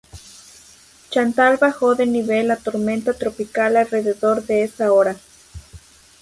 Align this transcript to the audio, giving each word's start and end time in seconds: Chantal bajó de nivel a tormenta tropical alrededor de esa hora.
Chantal 1.11 1.57
bajó 1.57 1.93
de 1.93 2.07
nivel 2.07 2.49
a 2.49 2.55
tormenta 2.57 3.13
tropical 3.13 3.77
alrededor 3.77 4.43
de 4.47 4.63
esa 4.63 4.91
hora. 4.91 5.15